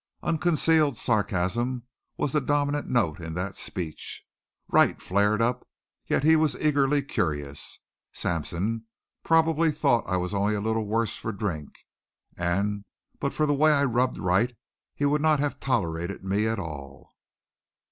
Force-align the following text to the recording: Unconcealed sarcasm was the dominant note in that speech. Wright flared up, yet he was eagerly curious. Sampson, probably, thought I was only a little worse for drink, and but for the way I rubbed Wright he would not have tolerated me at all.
Unconcealed 0.23 0.97
sarcasm 0.97 1.83
was 2.17 2.31
the 2.33 2.41
dominant 2.41 2.89
note 2.89 3.19
in 3.19 3.35
that 3.35 3.55
speech. 3.55 4.25
Wright 4.67 4.99
flared 4.99 5.43
up, 5.43 5.63
yet 6.07 6.23
he 6.23 6.35
was 6.35 6.59
eagerly 6.59 7.03
curious. 7.03 7.77
Sampson, 8.11 8.85
probably, 9.23 9.69
thought 9.69 10.03
I 10.07 10.17
was 10.17 10.33
only 10.33 10.55
a 10.55 10.59
little 10.59 10.87
worse 10.87 11.17
for 11.17 11.31
drink, 11.31 11.69
and 12.35 12.83
but 13.19 13.31
for 13.31 13.45
the 13.45 13.53
way 13.53 13.71
I 13.71 13.85
rubbed 13.85 14.17
Wright 14.17 14.55
he 14.95 15.05
would 15.05 15.21
not 15.21 15.39
have 15.39 15.59
tolerated 15.59 16.25
me 16.25 16.47
at 16.47 16.57
all. 16.57 17.11